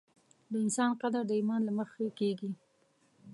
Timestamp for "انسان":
0.65-0.91